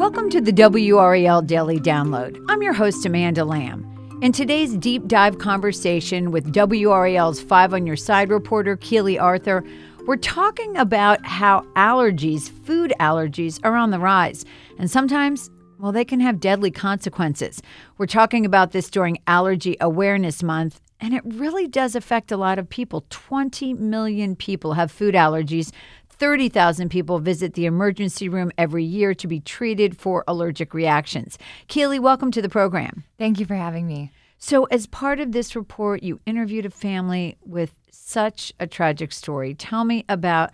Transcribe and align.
Welcome 0.00 0.30
to 0.30 0.40
the 0.40 0.52
WRAL 0.52 1.46
Daily 1.46 1.78
Download. 1.78 2.42
I'm 2.48 2.62
your 2.62 2.72
host, 2.72 3.04
Amanda 3.04 3.44
Lamb. 3.44 3.86
In 4.22 4.32
today's 4.32 4.74
deep 4.76 5.06
dive 5.06 5.38
conversation 5.38 6.30
with 6.30 6.52
WRAL's 6.52 7.40
Five 7.40 7.74
on 7.74 7.86
Your 7.86 7.96
Side 7.96 8.30
reporter, 8.30 8.76
Keely 8.76 9.18
Arthur, 9.18 9.62
we're 10.06 10.16
talking 10.16 10.76
about 10.76 11.24
how 11.24 11.60
allergies, 11.76 12.50
food 12.50 12.92
allergies, 12.98 13.60
are 13.62 13.76
on 13.76 13.90
the 13.90 14.00
rise. 14.00 14.44
And 14.78 14.90
sometimes, 14.90 15.50
well, 15.78 15.92
they 15.92 16.04
can 16.04 16.18
have 16.20 16.40
deadly 16.40 16.70
consequences. 16.70 17.62
We're 17.98 18.06
talking 18.06 18.44
about 18.44 18.72
this 18.72 18.90
during 18.90 19.18
Allergy 19.26 19.76
Awareness 19.80 20.42
Month, 20.42 20.80
and 21.00 21.14
it 21.14 21.22
really 21.24 21.66
does 21.66 21.94
affect 21.94 22.30
a 22.30 22.36
lot 22.36 22.58
of 22.58 22.68
people. 22.68 23.04
20 23.10 23.74
million 23.74 24.36
people 24.36 24.74
have 24.74 24.92
food 24.92 25.14
allergies. 25.14 25.72
30,000 26.08 26.90
people 26.90 27.18
visit 27.18 27.54
the 27.54 27.64
emergency 27.64 28.28
room 28.28 28.52
every 28.58 28.84
year 28.84 29.14
to 29.14 29.26
be 29.26 29.40
treated 29.40 29.96
for 29.96 30.22
allergic 30.28 30.74
reactions. 30.74 31.38
Keely, 31.68 31.98
welcome 31.98 32.30
to 32.30 32.42
the 32.42 32.48
program. 32.48 33.04
Thank 33.18 33.40
you 33.40 33.46
for 33.46 33.54
having 33.54 33.86
me. 33.86 34.12
So, 34.36 34.64
as 34.64 34.86
part 34.86 35.20
of 35.20 35.32
this 35.32 35.56
report, 35.56 36.02
you 36.02 36.20
interviewed 36.26 36.66
a 36.66 36.70
family 36.70 37.36
with 37.44 37.74
such 37.90 38.52
a 38.60 38.66
tragic 38.66 39.12
story. 39.12 39.54
Tell 39.54 39.84
me 39.84 40.04
about 40.08 40.50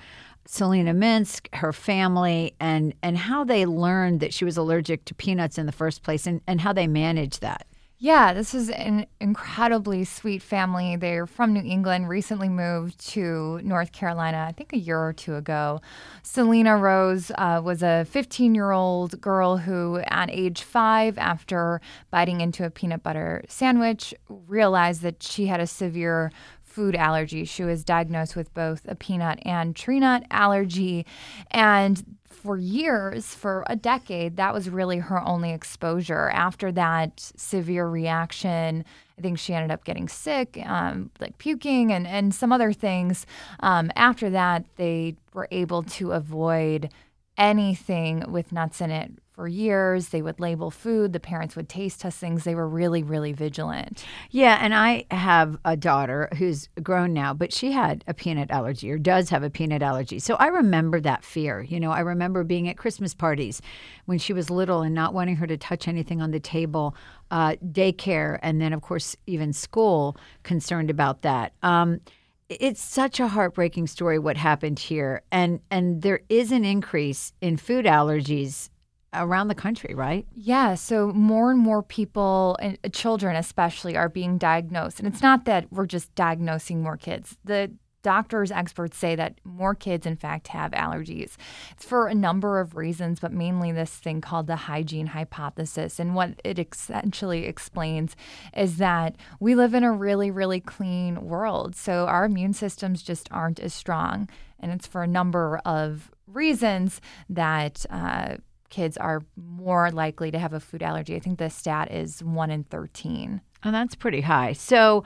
Selena 0.46 0.94
Minsk, 0.94 1.48
her 1.54 1.72
family, 1.72 2.54
and, 2.60 2.94
and 3.02 3.16
how 3.16 3.44
they 3.44 3.66
learned 3.66 4.20
that 4.20 4.34
she 4.34 4.44
was 4.44 4.56
allergic 4.56 5.04
to 5.06 5.14
peanuts 5.14 5.58
in 5.58 5.66
the 5.66 5.72
first 5.72 6.02
place 6.02 6.26
and, 6.26 6.40
and 6.46 6.60
how 6.60 6.72
they 6.72 6.86
managed 6.86 7.40
that. 7.40 7.66
Yeah, 7.98 8.34
this 8.34 8.54
is 8.54 8.68
an 8.68 9.06
incredibly 9.20 10.04
sweet 10.04 10.42
family. 10.42 10.96
They're 10.96 11.26
from 11.26 11.54
New 11.54 11.62
England, 11.62 12.10
recently 12.10 12.50
moved 12.50 12.98
to 13.12 13.58
North 13.64 13.92
Carolina, 13.92 14.44
I 14.46 14.52
think 14.52 14.74
a 14.74 14.78
year 14.78 14.98
or 14.98 15.14
two 15.14 15.34
ago. 15.34 15.80
Selena 16.22 16.76
Rose 16.76 17.32
uh, 17.38 17.62
was 17.64 17.82
a 17.82 18.04
15 18.04 18.54
year 18.54 18.70
old 18.70 19.18
girl 19.22 19.56
who, 19.56 20.00
at 20.08 20.28
age 20.30 20.60
five, 20.60 21.16
after 21.16 21.80
biting 22.10 22.42
into 22.42 22.66
a 22.66 22.70
peanut 22.70 23.02
butter 23.02 23.42
sandwich, 23.48 24.12
realized 24.28 25.00
that 25.00 25.22
she 25.22 25.46
had 25.46 25.60
a 25.60 25.66
severe 25.66 26.30
food 26.62 26.94
allergy. 26.94 27.46
She 27.46 27.64
was 27.64 27.82
diagnosed 27.82 28.36
with 28.36 28.52
both 28.52 28.82
a 28.86 28.94
peanut 28.94 29.38
and 29.46 29.74
tree 29.74 30.00
nut 30.00 30.24
allergy. 30.30 31.06
And 31.50 32.04
for 32.46 32.56
years, 32.56 33.34
for 33.34 33.64
a 33.66 33.74
decade, 33.74 34.36
that 34.36 34.54
was 34.54 34.70
really 34.70 34.98
her 34.98 35.20
only 35.26 35.50
exposure. 35.50 36.30
After 36.30 36.70
that 36.72 37.32
severe 37.36 37.88
reaction, 37.88 38.84
I 39.18 39.20
think 39.20 39.38
she 39.38 39.52
ended 39.52 39.72
up 39.72 39.82
getting 39.82 40.08
sick, 40.08 40.56
um, 40.64 41.10
like 41.18 41.38
puking 41.38 41.92
and, 41.92 42.06
and 42.06 42.32
some 42.32 42.52
other 42.52 42.72
things. 42.72 43.26
Um, 43.60 43.90
after 43.96 44.30
that, 44.30 44.64
they 44.76 45.16
were 45.34 45.48
able 45.50 45.82
to 45.82 46.12
avoid 46.12 46.90
anything 47.36 48.24
with 48.30 48.52
nuts 48.52 48.80
in 48.80 48.92
it 48.92 49.10
for 49.36 49.46
years. 49.46 50.08
They 50.08 50.22
would 50.22 50.40
label 50.40 50.70
food. 50.70 51.12
The 51.12 51.20
parents 51.20 51.54
would 51.56 51.68
taste 51.68 52.00
test 52.00 52.18
things. 52.18 52.44
They 52.44 52.54
were 52.54 52.66
really, 52.66 53.02
really 53.02 53.32
vigilant. 53.32 54.04
Yeah, 54.30 54.58
and 54.60 54.74
I 54.74 55.04
have 55.10 55.58
a 55.64 55.76
daughter 55.76 56.30
who's 56.38 56.70
grown 56.82 57.12
now, 57.12 57.34
but 57.34 57.52
she 57.52 57.72
had 57.72 58.02
a 58.06 58.14
peanut 58.14 58.50
allergy 58.50 58.90
or 58.90 58.96
does 58.96 59.28
have 59.28 59.42
a 59.42 59.50
peanut 59.50 59.82
allergy. 59.82 60.18
So 60.18 60.36
I 60.36 60.46
remember 60.46 61.00
that 61.00 61.22
fear. 61.22 61.60
You 61.60 61.78
know, 61.78 61.92
I 61.92 62.00
remember 62.00 62.44
being 62.44 62.66
at 62.66 62.78
Christmas 62.78 63.12
parties 63.12 63.60
when 64.06 64.16
she 64.18 64.32
was 64.32 64.48
little 64.48 64.80
and 64.80 64.94
not 64.94 65.12
wanting 65.12 65.36
her 65.36 65.46
to 65.46 65.58
touch 65.58 65.86
anything 65.86 66.22
on 66.22 66.30
the 66.30 66.40
table, 66.40 66.96
uh, 67.30 67.56
daycare, 67.62 68.38
and 68.42 68.58
then, 68.58 68.72
of 68.72 68.80
course, 68.80 69.16
even 69.26 69.52
school, 69.52 70.16
concerned 70.44 70.88
about 70.88 71.20
that. 71.22 71.52
Um, 71.62 72.00
it's 72.48 72.80
such 72.80 73.20
a 73.20 73.28
heartbreaking 73.28 73.88
story 73.88 74.20
what 74.20 74.36
happened 74.36 74.78
here 74.78 75.20
and 75.32 75.58
and 75.68 76.02
there 76.02 76.20
is 76.28 76.52
an 76.52 76.64
increase 76.64 77.32
in 77.40 77.56
food 77.56 77.86
allergies 77.86 78.68
around 79.14 79.48
the 79.48 79.54
country, 79.54 79.94
right? 79.94 80.26
Yeah. 80.34 80.74
So 80.74 81.08
more 81.12 81.50
and 81.50 81.58
more 81.58 81.82
people, 81.82 82.56
and 82.60 82.78
children 82.92 83.36
especially, 83.36 83.96
are 83.96 84.08
being 84.08 84.38
diagnosed. 84.38 84.98
And 84.98 85.08
it's 85.08 85.22
not 85.22 85.44
that 85.46 85.72
we're 85.72 85.86
just 85.86 86.14
diagnosing 86.14 86.82
more 86.82 86.96
kids. 86.96 87.38
The 87.44 87.72
doctors, 88.02 88.52
experts 88.52 88.96
say 88.96 89.16
that 89.16 89.34
more 89.42 89.74
kids, 89.74 90.06
in 90.06 90.14
fact, 90.14 90.46
have 90.46 90.70
allergies. 90.70 91.34
It's 91.72 91.84
for 91.84 92.06
a 92.06 92.14
number 92.14 92.60
of 92.60 92.76
reasons, 92.76 93.18
but 93.18 93.32
mainly 93.32 93.72
this 93.72 93.90
thing 93.90 94.20
called 94.20 94.46
the 94.46 94.54
hygiene 94.54 95.08
hypothesis. 95.08 95.98
And 95.98 96.14
what 96.14 96.40
it 96.44 96.56
essentially 96.56 97.46
explains 97.46 98.14
is 98.56 98.76
that 98.76 99.16
we 99.40 99.56
live 99.56 99.74
in 99.74 99.82
a 99.82 99.90
really, 99.90 100.30
really 100.30 100.60
clean 100.60 101.24
world. 101.24 101.74
So 101.74 102.06
our 102.06 102.26
immune 102.26 102.52
systems 102.52 103.02
just 103.02 103.28
aren't 103.32 103.58
as 103.58 103.74
strong. 103.74 104.28
And 104.60 104.70
it's 104.70 104.86
for 104.86 105.02
a 105.02 105.08
number 105.08 105.60
of 105.64 106.12
reasons 106.28 107.00
that. 107.28 107.84
Uh, 107.90 108.36
kids 108.68 108.96
are 108.96 109.22
more 109.36 109.90
likely 109.90 110.30
to 110.30 110.38
have 110.38 110.52
a 110.52 110.60
food 110.60 110.82
allergy. 110.82 111.16
I 111.16 111.20
think 111.20 111.38
the 111.38 111.50
stat 111.50 111.90
is 111.90 112.22
1 112.22 112.50
in 112.50 112.64
13. 112.64 113.40
And 113.62 113.74
that's 113.74 113.94
pretty 113.94 114.20
high. 114.20 114.52
So 114.52 115.04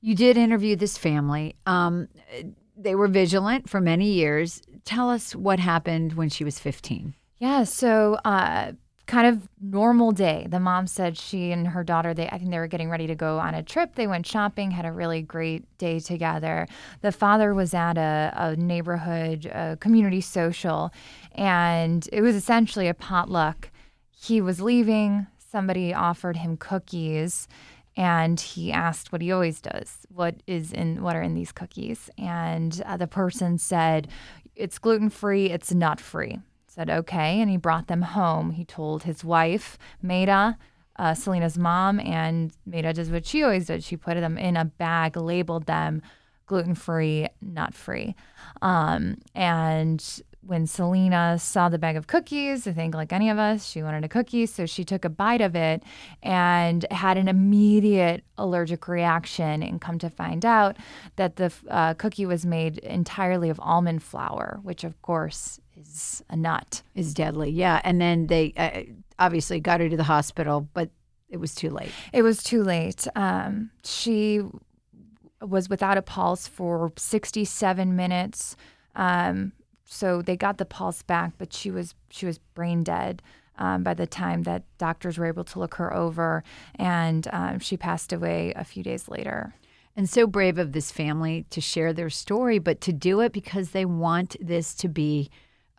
you 0.00 0.14
did 0.14 0.36
interview 0.36 0.76
this 0.76 0.98
family. 0.98 1.56
Um, 1.66 2.08
they 2.76 2.94
were 2.94 3.08
vigilant 3.08 3.68
for 3.68 3.80
many 3.80 4.10
years. 4.10 4.62
Tell 4.84 5.10
us 5.10 5.34
what 5.34 5.58
happened 5.58 6.14
when 6.14 6.28
she 6.28 6.44
was 6.44 6.58
15. 6.58 7.14
Yeah, 7.38 7.64
so 7.64 8.18
uh, 8.24 8.72
kind 9.06 9.26
of 9.26 9.48
normal 9.60 10.10
day. 10.10 10.46
The 10.48 10.60
mom 10.60 10.86
said 10.86 11.16
she 11.16 11.52
and 11.52 11.68
her 11.68 11.84
daughter, 11.84 12.12
they 12.12 12.28
I 12.28 12.38
think 12.38 12.50
they 12.50 12.58
were 12.58 12.66
getting 12.66 12.90
ready 12.90 13.06
to 13.06 13.14
go 13.14 13.38
on 13.38 13.54
a 13.54 13.62
trip. 13.62 13.94
They 13.94 14.06
went 14.06 14.26
shopping, 14.26 14.72
had 14.72 14.84
a 14.84 14.92
really 14.92 15.22
great 15.22 15.64
day 15.78 16.00
together. 16.00 16.66
The 17.02 17.12
father 17.12 17.54
was 17.54 17.72
at 17.72 17.96
a, 17.96 18.32
a 18.36 18.56
neighborhood 18.56 19.46
a 19.46 19.76
community 19.76 20.20
social, 20.20 20.92
and 21.32 22.08
it 22.12 22.20
was 22.20 22.34
essentially 22.34 22.88
a 22.88 22.94
potluck. 22.94 23.70
He 24.10 24.40
was 24.40 24.60
leaving. 24.60 25.26
Somebody 25.38 25.94
offered 25.94 26.36
him 26.36 26.56
cookies 26.56 27.48
and 27.96 28.40
he 28.40 28.72
asked 28.72 29.10
what 29.10 29.22
he 29.22 29.32
always 29.32 29.60
does 29.60 29.98
what 30.12 30.34
is 30.46 30.72
in 30.72 31.02
what 31.02 31.16
are 31.16 31.22
in 31.22 31.34
these 31.34 31.52
cookies 31.52 32.10
and 32.18 32.82
uh, 32.84 32.96
the 32.96 33.06
person 33.06 33.56
said 33.56 34.08
it's 34.54 34.78
gluten 34.78 35.08
free 35.08 35.46
it's 35.46 35.72
nut 35.72 36.00
free 36.00 36.38
said, 36.76 36.90
okay. 36.90 37.40
And 37.40 37.50
he 37.50 37.56
brought 37.56 37.88
them 37.88 38.02
home. 38.02 38.52
He 38.52 38.64
told 38.64 39.02
his 39.02 39.24
wife, 39.24 39.78
Maida, 40.02 40.58
uh, 40.98 41.14
Selena's 41.14 41.58
mom, 41.58 41.98
and 42.00 42.52
Maida 42.64 42.92
does 42.92 43.10
what 43.10 43.26
she 43.26 43.42
always 43.42 43.66
did. 43.66 43.82
She 43.82 43.96
put 43.96 44.14
them 44.14 44.38
in 44.38 44.56
a 44.56 44.64
bag, 44.64 45.16
labeled 45.16 45.66
them 45.66 46.02
gluten 46.46 46.74
free, 46.74 47.28
nut 47.42 47.74
free. 47.74 48.14
Um, 48.62 49.18
and 49.34 50.22
when 50.42 50.66
Selena 50.66 51.38
saw 51.40 51.68
the 51.68 51.78
bag 51.78 51.96
of 51.96 52.06
cookies, 52.06 52.68
I 52.68 52.72
think 52.72 52.94
like 52.94 53.12
any 53.12 53.30
of 53.30 53.38
us, 53.38 53.66
she 53.66 53.82
wanted 53.82 54.04
a 54.04 54.08
cookie. 54.08 54.46
So 54.46 54.64
she 54.64 54.84
took 54.84 55.04
a 55.04 55.08
bite 55.08 55.40
of 55.40 55.56
it 55.56 55.82
and 56.22 56.86
had 56.92 57.18
an 57.18 57.26
immediate 57.26 58.22
allergic 58.38 58.86
reaction. 58.86 59.62
And 59.62 59.80
come 59.80 59.98
to 59.98 60.08
find 60.08 60.44
out 60.44 60.76
that 61.16 61.36
the 61.36 61.52
uh, 61.68 61.94
cookie 61.94 62.26
was 62.26 62.46
made 62.46 62.78
entirely 62.78 63.50
of 63.50 63.58
almond 63.60 64.04
flour, 64.04 64.60
which 64.62 64.84
of 64.84 65.02
course 65.02 65.58
is 65.76 66.22
a 66.28 66.36
nut. 66.36 66.82
Is 66.94 67.14
deadly, 67.14 67.50
yeah. 67.50 67.80
And 67.84 68.00
then 68.00 68.26
they 68.26 68.52
uh, 68.56 68.92
obviously 69.18 69.60
got 69.60 69.80
her 69.80 69.88
to 69.88 69.96
the 69.96 70.04
hospital, 70.04 70.68
but 70.74 70.90
it 71.28 71.38
was 71.38 71.54
too 71.54 71.70
late. 71.70 71.90
It 72.12 72.22
was 72.22 72.42
too 72.42 72.62
late. 72.62 73.06
Um, 73.14 73.70
she 73.84 74.42
was 75.40 75.68
without 75.68 75.98
a 75.98 76.02
pulse 76.02 76.46
for 76.46 76.92
67 76.96 77.94
minutes. 77.94 78.56
Um, 78.94 79.52
so 79.84 80.22
they 80.22 80.36
got 80.36 80.58
the 80.58 80.64
pulse 80.64 81.02
back, 81.02 81.32
but 81.38 81.52
she 81.52 81.70
was 81.70 81.94
she 82.10 82.26
was 82.26 82.38
brain 82.38 82.82
dead. 82.82 83.22
Um, 83.58 83.82
by 83.82 83.94
the 83.94 84.06
time 84.06 84.42
that 84.42 84.64
doctors 84.76 85.16
were 85.16 85.24
able 85.24 85.44
to 85.44 85.58
look 85.58 85.76
her 85.76 85.94
over, 85.94 86.44
and 86.74 87.26
um, 87.32 87.58
she 87.58 87.78
passed 87.78 88.12
away 88.12 88.52
a 88.54 88.64
few 88.64 88.82
days 88.82 89.08
later. 89.08 89.54
And 89.96 90.10
so 90.10 90.26
brave 90.26 90.58
of 90.58 90.72
this 90.72 90.92
family 90.92 91.46
to 91.48 91.62
share 91.62 91.94
their 91.94 92.10
story, 92.10 92.58
but 92.58 92.82
to 92.82 92.92
do 92.92 93.20
it 93.20 93.32
because 93.32 93.70
they 93.70 93.86
want 93.86 94.36
this 94.38 94.74
to 94.74 94.88
be 94.88 95.30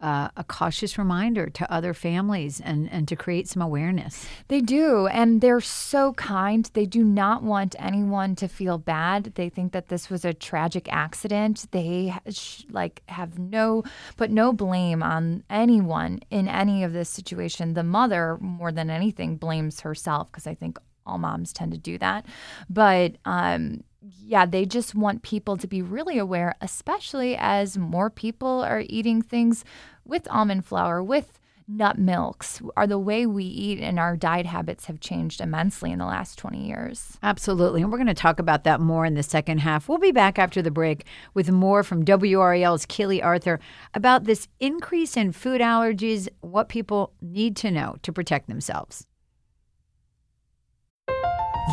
uh, 0.01 0.29
a 0.37 0.43
cautious 0.43 0.97
reminder 0.97 1.49
to 1.49 1.71
other 1.71 1.93
families 1.93 2.59
and, 2.59 2.91
and 2.91 3.07
to 3.07 3.15
create 3.15 3.47
some 3.47 3.61
awareness. 3.61 4.27
They 4.47 4.61
do, 4.61 5.07
and 5.07 5.41
they're 5.41 5.61
so 5.61 6.13
kind. 6.13 6.69
They 6.73 6.85
do 6.85 7.03
not 7.03 7.41
want 7.43 7.75
anyone 7.79 8.35
to 8.37 8.47
feel 8.47 8.77
bad. 8.77 9.33
They 9.35 9.49
think 9.49 9.71
that 9.71 9.87
this 9.87 10.09
was 10.09 10.23
a 10.23 10.33
tragic 10.33 10.91
accident. 10.91 11.65
They 11.71 12.13
sh- 12.29 12.63
like 12.69 13.01
have 13.07 13.39
no 13.39 13.83
put 14.17 14.29
no 14.29 14.53
blame 14.53 15.01
on 15.01 15.43
anyone 15.49 16.19
in 16.29 16.47
any 16.47 16.83
of 16.83 16.93
this 16.93 17.09
situation. 17.09 17.73
The 17.73 17.83
mother, 17.83 18.37
more 18.39 18.71
than 18.71 18.89
anything, 18.89 19.37
blames 19.37 19.79
herself 19.81 20.31
because 20.31 20.45
I 20.45 20.53
think 20.53 20.77
all 21.07 21.17
moms 21.17 21.53
tend 21.53 21.71
to 21.71 21.77
do 21.77 21.97
that. 21.97 22.25
But 22.69 23.15
um, 23.25 23.83
yeah, 24.23 24.45
they 24.45 24.65
just 24.65 24.95
want 24.95 25.21
people 25.21 25.57
to 25.57 25.67
be 25.67 25.81
really 25.81 26.17
aware, 26.17 26.55
especially 26.61 27.35
as 27.37 27.77
more 27.77 28.09
people 28.09 28.63
are 28.63 28.83
eating 28.87 29.21
things 29.21 29.65
with 30.05 30.27
almond 30.29 30.65
flour, 30.65 31.03
with 31.03 31.39
nut 31.67 31.97
milks, 31.97 32.61
are 32.77 32.87
the 32.87 32.97
way 32.97 33.25
we 33.25 33.43
eat 33.43 33.79
and 33.79 33.99
our 33.99 34.15
diet 34.15 34.45
habits 34.45 34.85
have 34.85 35.01
changed 35.01 35.41
immensely 35.41 35.91
in 35.91 35.99
the 35.99 36.05
last 36.05 36.37
20 36.37 36.65
years. 36.65 37.17
Absolutely. 37.21 37.81
And 37.81 37.91
we're 37.91 37.97
going 37.97 38.07
to 38.07 38.13
talk 38.13 38.39
about 38.39 38.63
that 38.63 38.79
more 38.79 39.05
in 39.05 39.15
the 39.15 39.23
second 39.23 39.57
half. 39.59 39.89
We'll 39.89 39.97
be 39.97 40.13
back 40.13 40.39
after 40.39 40.61
the 40.61 40.71
break 40.71 41.05
with 41.33 41.51
more 41.51 41.83
from 41.83 42.05
WRAL's 42.05 42.85
Keely 42.85 43.21
Arthur 43.21 43.59
about 43.93 44.23
this 44.23 44.47
increase 44.61 45.17
in 45.17 45.33
food 45.33 45.59
allergies, 45.59 46.29
what 46.39 46.69
people 46.69 47.11
need 47.21 47.57
to 47.57 47.71
know 47.71 47.97
to 48.03 48.13
protect 48.13 48.47
themselves. 48.47 49.05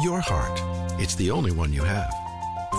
Your 0.02 0.20
heart. 0.20 0.60
It's 1.00 1.14
the 1.14 1.30
only 1.30 1.52
one 1.52 1.72
you 1.72 1.84
have. 1.84 2.23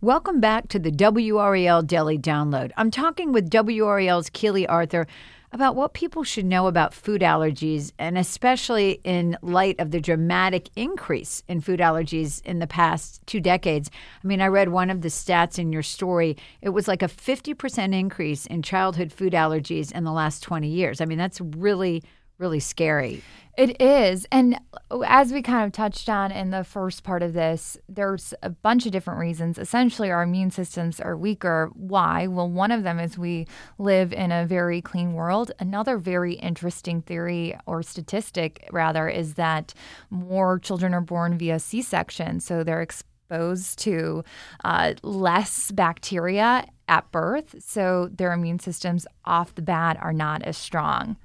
Welcome 0.00 0.38
back 0.38 0.68
to 0.68 0.78
the 0.78 0.92
WRAL 0.92 1.84
Daily 1.84 2.18
Download. 2.18 2.70
I'm 2.76 2.90
talking 2.90 3.32
with 3.32 3.50
WRAL's 3.50 4.30
Keely 4.30 4.66
Arthur 4.66 5.06
about 5.50 5.74
what 5.74 5.94
people 5.94 6.22
should 6.22 6.44
know 6.44 6.66
about 6.66 6.94
food 6.94 7.22
allergies, 7.22 7.90
and 7.98 8.18
especially 8.18 9.00
in 9.02 9.36
light 9.42 9.80
of 9.80 9.90
the 9.90 10.00
dramatic 10.00 10.68
increase 10.76 11.42
in 11.48 11.60
food 11.60 11.80
allergies 11.80 12.44
in 12.44 12.58
the 12.58 12.66
past 12.66 13.26
two 13.26 13.40
decades. 13.40 13.90
I 14.22 14.26
mean, 14.26 14.40
I 14.40 14.46
read 14.46 14.68
one 14.68 14.90
of 14.90 15.00
the 15.00 15.08
stats 15.08 15.58
in 15.58 15.72
your 15.72 15.82
story. 15.82 16.36
It 16.60 16.68
was 16.68 16.86
like 16.86 17.02
a 17.02 17.08
50% 17.08 17.94
increase 17.98 18.46
in 18.46 18.62
childhood 18.62 19.12
food 19.12 19.32
allergies 19.32 19.90
in 19.90 20.04
the 20.04 20.12
last 20.12 20.42
20 20.42 20.68
years. 20.68 21.00
I 21.00 21.06
mean, 21.06 21.18
that's 21.18 21.40
really, 21.40 22.04
really 22.38 22.60
scary. 22.60 23.22
It 23.56 23.82
is. 23.82 24.24
And 24.30 24.60
as 25.04 25.32
we 25.32 25.42
kind 25.42 25.66
of 25.66 25.72
touched 25.72 26.08
on 26.08 26.30
in 26.30 26.50
the 26.50 26.62
first 26.62 27.02
part 27.02 27.24
of 27.24 27.32
this, 27.32 27.76
there's 27.88 28.32
a 28.40 28.50
bunch 28.50 28.86
of 28.86 28.92
different 28.92 29.18
reasons. 29.18 29.58
Essentially, 29.58 30.12
our 30.12 30.22
immune 30.22 30.52
systems 30.52 31.00
are 31.00 31.16
weaker. 31.16 31.72
Why? 31.74 32.28
Well, 32.28 32.48
one 32.48 32.70
of 32.70 32.84
them 32.84 33.00
is 33.00 33.18
we 33.18 33.48
live 33.76 34.12
in 34.12 34.30
a 34.30 34.46
very 34.46 34.80
clean 34.80 35.12
world. 35.14 35.50
Another 35.58 35.98
very 35.98 36.34
interesting 36.34 37.02
theory 37.02 37.58
or 37.66 37.82
statistic, 37.82 38.68
rather, 38.70 39.08
is 39.08 39.34
that 39.34 39.74
more 40.08 40.60
children 40.60 40.94
are 40.94 41.00
born 41.00 41.36
via 41.36 41.58
C 41.58 41.82
section. 41.82 42.38
So 42.38 42.62
they're 42.62 42.80
exposed 42.80 43.80
to 43.80 44.22
uh, 44.64 44.94
less 45.02 45.72
bacteria 45.72 46.64
at 46.86 47.10
birth. 47.10 47.56
So 47.58 48.08
their 48.12 48.32
immune 48.32 48.60
systems 48.60 49.04
off 49.24 49.56
the 49.56 49.62
bat 49.62 49.98
are 50.00 50.12
not 50.12 50.44
as 50.44 50.56
strong. 50.56 51.16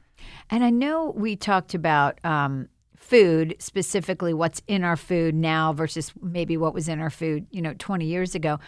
And 0.50 0.64
I 0.64 0.70
know 0.70 1.14
we 1.16 1.36
talked 1.36 1.74
about 1.74 2.20
um, 2.26 2.68
food, 2.96 3.56
specifically 3.60 4.34
what's 4.34 4.62
in 4.68 4.84
our 4.84 4.96
food 4.96 5.36
now 5.36 5.74
versus 5.74 6.14
maybe 6.22 6.58
what 6.58 6.74
was 6.74 6.88
in 6.88 7.00
our 7.00 7.10
food, 7.10 7.46
you 7.52 7.62
know, 7.62 7.74
20 7.78 8.06
years 8.06 8.36
ago. 8.36 8.60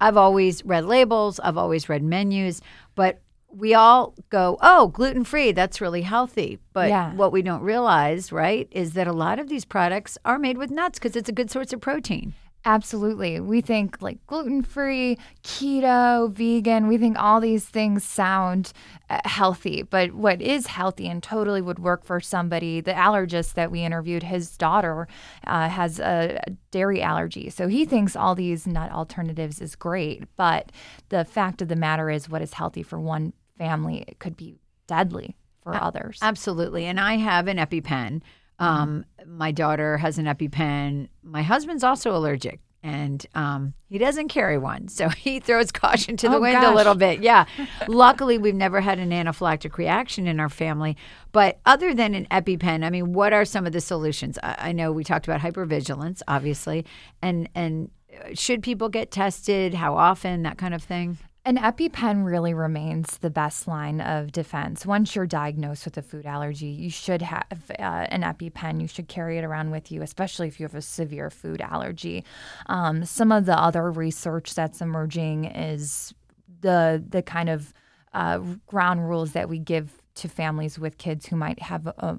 I've 0.00 0.16
always 0.16 0.64
read 0.64 0.84
labels, 0.84 1.38
I've 1.40 1.56
always 1.56 1.88
read 1.88 2.02
menus, 2.02 2.60
but 2.94 3.20
we 3.48 3.72
all 3.72 4.14
go, 4.30 4.58
oh, 4.60 4.88
gluten 4.88 5.22
free, 5.22 5.52
that's 5.52 5.80
really 5.80 6.02
healthy. 6.02 6.58
But 6.72 6.88
Yeah. 6.88 7.14
what 7.14 7.30
we 7.30 7.40
don't 7.40 7.62
realize, 7.62 8.32
right, 8.32 8.66
is 8.72 8.94
that 8.94 9.06
a 9.06 9.12
lot 9.12 9.38
of 9.38 9.48
these 9.48 9.64
products 9.64 10.18
are 10.24 10.38
made 10.40 10.58
with 10.58 10.72
nuts 10.72 10.98
because 10.98 11.14
it's 11.14 11.28
a 11.28 11.32
good 11.32 11.50
source 11.52 11.72
of 11.72 11.80
protein. 11.80 12.34
Absolutely. 12.66 13.40
We 13.40 13.60
think 13.60 14.00
like 14.00 14.26
gluten 14.26 14.62
free, 14.62 15.18
keto, 15.42 16.32
vegan, 16.32 16.88
we 16.88 16.96
think 16.96 17.18
all 17.18 17.38
these 17.38 17.66
things 17.66 18.04
sound 18.04 18.72
uh, 19.10 19.20
healthy. 19.26 19.82
But 19.82 20.14
what 20.14 20.40
is 20.40 20.66
healthy 20.68 21.06
and 21.08 21.22
totally 21.22 21.60
would 21.60 21.78
work 21.78 22.04
for 22.04 22.20
somebody, 22.20 22.80
the 22.80 22.92
allergist 22.92 23.52
that 23.54 23.70
we 23.70 23.82
interviewed, 23.82 24.22
his 24.22 24.56
daughter 24.56 25.06
uh, 25.46 25.68
has 25.68 26.00
a 26.00 26.40
dairy 26.70 27.02
allergy. 27.02 27.50
So 27.50 27.68
he 27.68 27.84
thinks 27.84 28.16
all 28.16 28.34
these 28.34 28.66
nut 28.66 28.90
alternatives 28.90 29.60
is 29.60 29.76
great. 29.76 30.24
But 30.36 30.72
the 31.10 31.24
fact 31.26 31.60
of 31.60 31.68
the 31.68 31.76
matter 31.76 32.08
is, 32.08 32.30
what 32.30 32.40
is 32.40 32.54
healthy 32.54 32.82
for 32.82 32.98
one 32.98 33.34
family, 33.58 34.04
it 34.08 34.18
could 34.20 34.36
be 34.38 34.54
deadly 34.86 35.36
for 35.62 35.74
others. 35.74 36.18
Absolutely. 36.22 36.86
And 36.86 36.98
I 36.98 37.16
have 37.16 37.46
an 37.46 37.58
EpiPen. 37.58 38.22
Um, 38.58 39.04
my 39.26 39.52
daughter 39.52 39.96
has 39.98 40.18
an 40.18 40.26
EpiPen. 40.26 41.08
My 41.22 41.42
husband's 41.42 41.84
also 41.84 42.16
allergic. 42.16 42.60
And 42.82 43.24
um, 43.34 43.72
he 43.88 43.96
doesn't 43.96 44.28
carry 44.28 44.58
one, 44.58 44.88
so 44.88 45.08
he 45.26 45.40
throws 45.40 45.72
caution 45.72 46.18
to 46.18 46.28
the 46.28 46.36
Oh, 46.36 46.40
wind 46.40 46.62
a 46.62 46.74
little 46.74 46.94
bit. 46.94 47.22
Yeah, 47.22 47.46
luckily 47.88 48.36
we've 48.36 48.54
never 48.54 48.82
had 48.82 48.98
an 48.98 49.08
anaphylactic 49.08 49.78
reaction 49.78 50.26
in 50.26 50.38
our 50.38 50.50
family. 50.50 50.94
But 51.32 51.60
other 51.64 51.94
than 51.94 52.14
an 52.14 52.26
EpiPen, 52.30 52.84
I 52.84 52.90
mean, 52.90 53.14
what 53.14 53.32
are 53.32 53.46
some 53.46 53.64
of 53.64 53.72
the 53.72 53.80
solutions? 53.80 54.38
I, 54.42 54.56
I 54.58 54.72
know 54.72 54.92
we 54.92 55.02
talked 55.02 55.26
about 55.26 55.40
hypervigilance, 55.40 56.20
obviously, 56.28 56.84
and 57.22 57.48
and 57.54 57.90
uh, 58.12 58.34
should 58.34 58.62
people 58.62 58.90
get 58.90 59.10
tested? 59.10 59.72
How 59.72 59.96
often? 59.96 60.42
That 60.42 60.58
kind 60.58 60.74
of 60.74 60.82
thing. 60.82 61.16
An 61.46 61.58
EpiPen 61.58 62.24
really 62.24 62.54
remains 62.54 63.18
the 63.18 63.28
best 63.28 63.68
line 63.68 64.00
of 64.00 64.32
defense. 64.32 64.86
Once 64.86 65.14
you're 65.14 65.26
diagnosed 65.26 65.84
with 65.84 65.98
a 65.98 66.02
food 66.02 66.24
allergy, 66.24 66.68
you 66.68 66.88
should 66.88 67.20
have 67.20 67.44
uh, 67.78 67.82
an 67.82 68.22
EpiPen. 68.22 68.80
You 68.80 68.88
should 68.88 69.08
carry 69.08 69.36
it 69.36 69.44
around 69.44 69.70
with 69.70 69.92
you, 69.92 70.00
especially 70.00 70.48
if 70.48 70.58
you 70.58 70.64
have 70.64 70.74
a 70.74 70.80
severe 70.80 71.28
food 71.28 71.60
allergy. 71.60 72.24
Um, 72.66 73.04
some 73.04 73.30
of 73.30 73.44
the 73.44 73.58
other 73.58 73.90
research 73.90 74.54
that's 74.54 74.80
emerging 74.80 75.44
is 75.44 76.14
the 76.60 77.04
the 77.06 77.20
kind 77.20 77.50
of 77.50 77.74
uh, 78.14 78.38
ground 78.66 79.06
rules 79.06 79.32
that 79.32 79.48
we 79.48 79.58
give 79.58 80.00
to 80.14 80.28
families 80.28 80.78
with 80.78 80.96
kids 80.96 81.26
who 81.26 81.36
might 81.36 81.60
have 81.60 81.86
a 81.86 82.16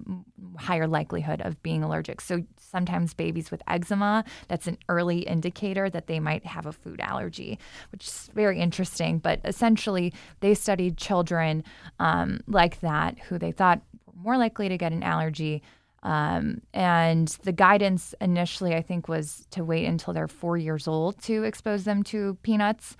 higher 0.58 0.86
likelihood 0.86 1.42
of 1.42 1.62
being 1.64 1.82
allergic. 1.82 2.22
So 2.22 2.44
sometimes 2.76 3.14
babies 3.14 3.52
with 3.52 3.64
eczema, 3.70 4.26
that's 4.50 4.68
an 4.68 4.78
early 4.90 5.20
indicator 5.20 5.90
that 5.90 6.08
they 6.08 6.20
might 6.20 6.46
have 6.46 6.66
a 6.66 6.74
food 6.74 7.00
allergy, 7.00 7.58
which 7.94 8.06
is 8.06 8.30
very 8.36 8.60
interesting. 8.60 9.18
But 9.20 9.40
essentially, 9.46 10.14
they 10.42 10.54
studied 10.54 10.98
children 10.98 11.64
um, 12.00 12.42
like 12.48 12.82
that 12.82 13.18
who 13.18 13.40
they 13.40 13.54
thought 13.54 13.80
were 14.06 14.24
more 14.24 14.38
likely 14.38 14.68
to 14.68 14.78
get 14.78 14.92
an 14.92 15.04
allergy. 15.04 15.64
Um, 16.04 16.62
and 16.74 17.30
the 17.44 17.54
guidance 17.54 18.14
initially, 18.20 18.76
I 18.76 18.82
think, 18.82 19.08
was 19.08 19.48
to 19.52 19.64
wait 19.64 19.86
until 19.86 20.14
they're 20.14 20.28
four 20.28 20.58
years 20.58 20.86
old 20.86 21.22
to 21.24 21.44
expose 21.44 21.86
them 21.86 22.04
to 22.04 22.38
peanuts 22.44 22.98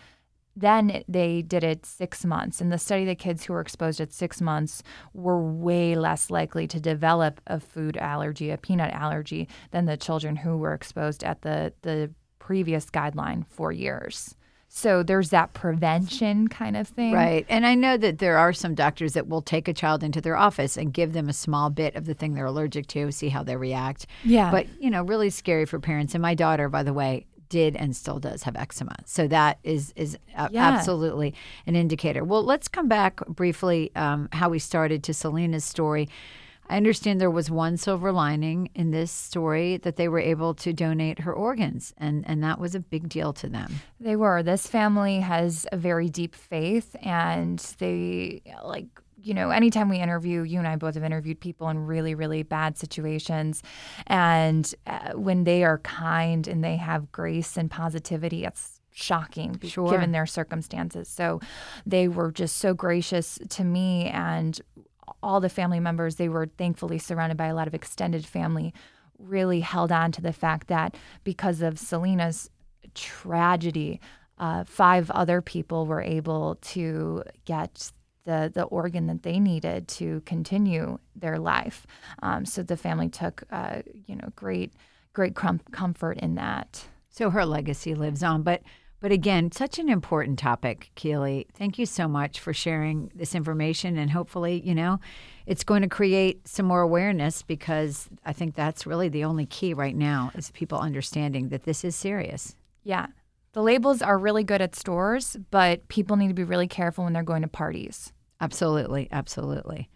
then 0.56 1.04
they 1.08 1.42
did 1.42 1.64
it 1.64 1.86
six 1.86 2.24
months. 2.24 2.62
In 2.62 2.70
the 2.70 2.78
study, 2.78 3.06
the 3.06 3.16
kids 3.16 3.44
who 3.44 3.54
were 3.54 3.62
exposed 3.62 4.00
at 4.00 4.14
six 4.14 4.42
months 4.42 4.84
were 5.14 5.42
way 5.42 5.96
less 5.96 6.30
likely 6.30 6.68
to 6.68 6.80
develop 6.80 7.42
a 7.48 7.60
food 7.60 7.98
allergy, 7.98 8.52
a 8.52 8.58
peanut 8.58 8.94
allergy, 8.94 9.48
than 9.72 9.86
the 9.86 9.98
children 9.98 10.38
who 10.38 10.58
were 10.58 10.74
exposed 10.74 11.24
at 11.24 11.42
the, 11.42 11.74
the 11.82 12.12
previous 12.40 12.86
guideline, 12.90 13.46
four 13.48 13.72
years. 13.72 14.36
So 14.68 15.04
there's 15.04 15.30
that 15.30 15.54
prevention 15.54 16.50
kind 16.50 16.76
of 16.76 16.88
thing. 16.88 17.14
Right. 17.14 17.46
And 17.48 17.66
I 17.66 17.76
know 17.76 17.96
that 17.96 18.20
there 18.20 18.38
are 18.38 18.52
some 18.52 18.76
doctors 18.76 19.14
that 19.14 19.28
will 19.28 19.42
take 19.42 19.70
a 19.70 19.74
child 19.74 20.04
into 20.04 20.20
their 20.20 20.36
office 20.36 20.76
and 20.76 20.94
give 20.94 21.14
them 21.14 21.30
a 21.30 21.34
small 21.34 21.70
bit 21.70 21.96
of 21.96 22.06
the 22.06 22.14
thing 22.14 22.34
they're 22.34 22.46
allergic 22.46 22.88
to, 22.88 23.10
see 23.12 23.30
how 23.30 23.42
they 23.42 23.56
react. 23.56 24.06
Yeah. 24.26 24.52
But, 24.52 24.68
you 24.80 24.90
know, 24.90 25.04
really 25.04 25.30
scary 25.30 25.66
for 25.66 25.80
parents. 25.80 26.14
And 26.14 26.22
my 26.22 26.36
daughter, 26.36 26.68
by 26.68 26.84
the 26.84 26.94
way, 26.94 27.26
did 27.56 27.76
and 27.82 27.96
still 27.96 28.20
does 28.20 28.44
have 28.44 28.56
eczema. 28.64 28.96
So 29.06 29.22
that 29.38 29.54
is 29.64 29.94
is 29.96 30.12
a- 30.38 30.50
Yeah. 30.52 30.68
absolutely 30.72 31.30
an 31.68 31.76
indicator. 31.76 32.24
Well, 32.32 32.44
let's 32.44 32.68
come 32.68 32.88
back 32.88 33.14
briefly 33.42 33.80
um, 33.96 34.28
how 34.40 34.48
we 34.50 34.60
started 34.60 35.00
to 35.04 35.14
Selena's 35.14 35.64
story. 35.76 36.08
I 36.68 36.78
understand 36.78 37.22
there 37.22 37.30
was 37.42 37.50
one 37.52 37.78
silver 37.78 38.12
lining 38.12 38.70
in 38.74 38.90
this 38.92 39.12
story 39.12 39.78
that 39.86 39.96
they 39.98 40.08
were 40.14 40.24
able 40.34 40.54
to 40.56 40.74
donate 40.74 41.20
her 41.20 41.32
organs, 41.48 41.94
and, 42.06 42.26
and 42.30 42.44
that 42.44 42.58
was 42.60 42.74
a 42.76 42.80
big 42.80 43.08
deal 43.08 43.32
to 43.34 43.48
them. 43.48 43.70
They 44.00 44.16
were. 44.16 44.42
This 44.42 44.66
family 44.66 45.20
has 45.20 45.68
a 45.72 45.78
very 45.78 46.10
deep 46.10 46.34
faith, 46.34 46.96
and 47.04 47.60
they 47.78 48.42
like 48.64 48.88
you 49.26 49.34
know, 49.34 49.50
anytime 49.50 49.90
we 49.90 49.98
interview, 49.98 50.44
you 50.44 50.60
and 50.60 50.68
I 50.68 50.76
both 50.76 50.94
have 50.94 51.04
interviewed 51.04 51.40
people 51.40 51.68
in 51.70 51.80
really, 51.80 52.14
really 52.14 52.44
bad 52.44 52.78
situations. 52.78 53.64
And 54.06 54.72
uh, 54.86 55.14
when 55.14 55.46
they 55.46 55.64
are 55.64 55.80
kind 55.80 56.48
and 56.48 56.64
they 56.64 56.76
have 56.76 57.12
grace 57.12 57.58
and 57.58 57.72
positivity, 57.72 58.46
it's 58.46 58.80
shocking 58.92 59.60
Sure. 59.64 59.90
given 59.90 60.12
their 60.12 60.28
circumstances. 60.28 61.08
So 61.10 61.42
they 61.88 62.08
were 62.08 62.32
just 62.32 62.58
so 62.58 62.76
gracious 62.76 63.40
to 63.50 63.64
me 63.64 64.10
and 64.10 64.62
all 65.24 65.40
the 65.40 65.50
family 65.50 65.80
members. 65.80 66.18
They 66.18 66.30
were 66.30 66.46
thankfully 66.46 67.00
surrounded 67.00 67.36
by 67.36 67.48
a 67.48 67.56
lot 67.56 67.68
of 67.68 67.74
extended 67.74 68.28
family, 68.28 68.76
really 69.18 69.62
held 69.62 69.92
on 69.92 70.12
to 70.12 70.22
the 70.22 70.34
fact 70.34 70.68
that 70.68 70.96
because 71.24 71.64
of 71.64 71.80
Selena's 71.80 72.52
tragedy, 72.94 74.00
uh, 74.38 74.66
five 74.66 75.10
other 75.10 75.42
people 75.42 75.88
were 75.88 76.02
able 76.02 76.56
to 76.62 77.24
get 77.46 77.92
the 78.26 78.52
the 78.54 78.64
organ 78.64 79.08
that 79.08 79.24
they 79.24 79.40
needed 79.40 79.88
to 79.88 80.22
continue 80.26 81.00
their 81.16 81.40
life. 81.40 81.88
Um, 82.22 82.46
so 82.46 82.64
the 82.64 82.78
family 82.78 83.10
took, 83.10 83.44
uh, 83.52 83.82
you 84.08 84.16
know, 84.16 84.30
great 84.36 84.74
great 85.14 85.36
com- 85.36 85.62
comfort 85.72 86.18
in 86.18 86.36
that. 86.36 86.86
So 87.10 87.30
her 87.30 87.46
legacy 87.46 87.96
lives 87.96 88.22
on. 88.22 88.44
But 88.44 88.62
but 89.02 89.12
again, 89.12 89.52
such 89.52 89.78
an 89.78 89.88
important 89.88 90.40
topic, 90.40 90.90
Keely. 90.96 91.46
Thank 91.54 91.78
you 91.78 91.86
so 91.86 92.08
much 92.08 92.40
for 92.40 92.54
sharing 92.54 93.12
this 93.14 93.36
information 93.36 93.98
and 93.98 94.10
hopefully, 94.10 94.62
you 94.66 94.74
know, 94.74 95.00
it's 95.46 95.64
going 95.64 95.84
to 95.84 95.88
create 95.88 96.48
some 96.48 96.66
more 96.66 96.82
awareness 96.82 97.44
because 97.44 98.10
I 98.26 98.34
think 98.34 98.56
that's 98.56 98.88
really 98.88 99.10
the 99.10 99.24
only 99.24 99.46
key 99.46 99.74
right 99.74 99.96
now 99.96 100.32
is 100.34 100.50
people 100.52 100.80
understanding 100.80 101.50
that 101.50 101.66
this 101.66 101.84
is 101.84 101.96
serious. 101.96 102.56
Yeah. 102.84 103.08
The 103.54 103.62
labels 103.62 104.02
are 104.02 104.18
really 104.18 104.44
good 104.44 104.62
at 104.62 104.76
stores, 104.76 105.38
but 105.52 105.88
people 105.88 106.16
need 106.16 106.30
to 106.30 106.34
be 106.34 106.44
really 106.44 106.68
careful 106.68 107.04
when 107.04 107.14
they're 107.14 107.24
going 107.24 107.44
to 107.44 107.48
parties. 107.48 108.12
Absolutely, 108.46 109.08
absolutely. 109.12 109.90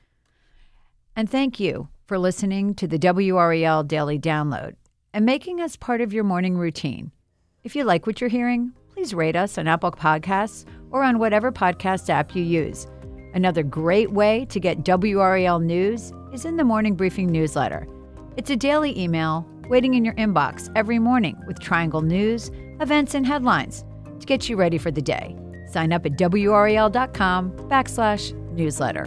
And 1.15 1.29
thank 1.29 1.59
you 1.59 1.87
for 2.07 2.17
listening 2.17 2.73
to 2.73 2.87
the 2.87 2.97
WRAL 2.97 3.87
Daily 3.87 4.17
Download 4.17 4.73
and 5.13 5.23
making 5.23 5.61
us 5.61 5.75
part 5.75 6.01
of 6.01 6.13
your 6.13 6.23
morning 6.23 6.57
routine. 6.57 7.11
If 7.63 7.75
you 7.75 7.83
like 7.83 8.07
what 8.07 8.19
you're 8.19 8.29
hearing, 8.31 8.71
please 8.91 9.13
rate 9.13 9.35
us 9.35 9.59
on 9.59 9.67
Apple 9.67 9.91
Podcasts 9.91 10.65
or 10.89 11.03
on 11.03 11.19
whatever 11.19 11.51
podcast 11.51 12.09
app 12.09 12.35
you 12.35 12.41
use. 12.41 12.87
Another 13.35 13.61
great 13.61 14.13
way 14.13 14.45
to 14.45 14.59
get 14.59 14.83
WRAL 14.83 15.61
news 15.61 16.11
is 16.33 16.43
in 16.43 16.57
the 16.57 16.63
Morning 16.63 16.95
Briefing 16.95 17.31
newsletter. 17.31 17.87
It's 18.35 18.49
a 18.49 18.55
daily 18.55 18.99
email 18.99 19.47
waiting 19.67 19.93
in 19.93 20.03
your 20.03 20.15
inbox 20.15 20.71
every 20.75 20.97
morning 20.97 21.37
with 21.45 21.59
Triangle 21.59 22.01
news, 22.01 22.49
events, 22.79 23.13
and 23.13 23.27
headlines 23.27 23.85
to 24.19 24.25
get 24.25 24.49
you 24.49 24.55
ready 24.55 24.79
for 24.79 24.89
the 24.89 25.03
day. 25.03 25.35
Sign 25.71 25.93
up 25.93 26.05
at 26.05 26.13
WRAL.com 26.13 27.51
backslash 27.69 28.33
newsletter. 28.59 29.05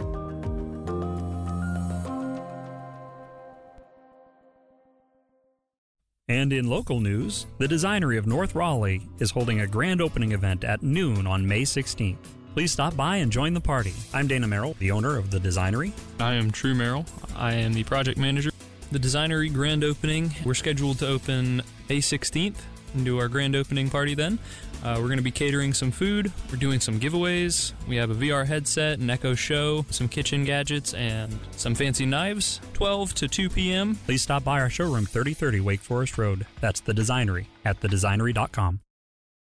And 6.27 6.51
in 6.51 6.67
local 6.67 6.99
news, 6.99 7.45
the 7.59 7.67
Designery 7.67 8.17
of 8.17 8.25
North 8.25 8.55
Raleigh 8.55 9.01
is 9.19 9.31
holding 9.31 9.61
a 9.61 9.67
grand 9.67 10.01
opening 10.01 10.31
event 10.31 10.63
at 10.63 10.81
noon 10.81 11.27
on 11.27 11.47
May 11.47 11.61
16th. 11.61 12.17
Please 12.53 12.71
stop 12.71 12.95
by 12.95 13.17
and 13.17 13.31
join 13.31 13.53
the 13.53 13.61
party. 13.61 13.93
I'm 14.13 14.27
Dana 14.27 14.47
Merrill, 14.47 14.75
the 14.79 14.91
owner 14.91 15.17
of 15.17 15.31
the 15.31 15.39
Designery. 15.39 15.91
I 16.19 16.33
am 16.33 16.51
True 16.51 16.75
Merrill. 16.75 17.05
I 17.35 17.53
am 17.53 17.73
the 17.73 17.83
project 17.83 18.17
manager. 18.17 18.51
The 18.91 18.99
Designery 18.99 19.51
grand 19.51 19.83
opening, 19.83 20.31
we're 20.45 20.53
scheduled 20.53 20.99
to 20.99 21.07
open 21.07 21.61
May 21.89 21.99
16th 21.99 22.57
do 23.01 23.19
our 23.19 23.27
grand 23.27 23.55
opening 23.55 23.89
party 23.89 24.13
then. 24.15 24.39
Uh, 24.83 24.95
we're 24.97 25.07
going 25.07 25.17
to 25.17 25.23
be 25.23 25.31
catering 25.31 25.73
some 25.73 25.91
food. 25.91 26.31
We're 26.51 26.57
doing 26.57 26.79
some 26.79 26.99
giveaways. 26.99 27.73
We 27.87 27.95
have 27.95 28.11
a 28.11 28.15
VR 28.15 28.45
headset, 28.45 28.99
an 28.99 29.09
Echo 29.09 29.33
Show, 29.33 29.85
some 29.89 30.09
kitchen 30.09 30.43
gadgets, 30.43 30.93
and 30.93 31.39
some 31.51 31.73
fancy 31.73 32.05
knives. 32.05 32.59
12 32.73 33.13
to 33.15 33.27
2 33.27 33.49
p.m. 33.49 33.95
Please 34.05 34.21
stop 34.21 34.43
by 34.43 34.59
our 34.59 34.69
showroom 34.69 35.05
3030 35.05 35.61
Wake 35.61 35.81
Forest 35.81 36.17
Road. 36.17 36.45
That's 36.59 36.81
the 36.81 36.93
Designery 36.93 37.45
at 37.63 37.79
thedesignery.com. 37.79 38.81